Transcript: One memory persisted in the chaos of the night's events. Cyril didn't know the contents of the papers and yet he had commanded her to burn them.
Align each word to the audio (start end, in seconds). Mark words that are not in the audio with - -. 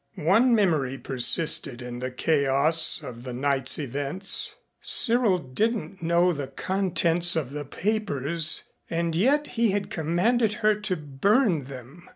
One 0.15 0.55
memory 0.55 0.97
persisted 0.97 1.79
in 1.83 1.99
the 1.99 2.09
chaos 2.09 3.03
of 3.03 3.21
the 3.23 3.33
night's 3.33 3.77
events. 3.77 4.55
Cyril 4.81 5.37
didn't 5.37 6.01
know 6.01 6.33
the 6.33 6.47
contents 6.47 7.35
of 7.35 7.51
the 7.51 7.65
papers 7.65 8.63
and 8.89 9.15
yet 9.15 9.45
he 9.61 9.69
had 9.69 9.91
commanded 9.91 10.53
her 10.65 10.73
to 10.73 10.95
burn 10.95 11.65
them. 11.65 12.09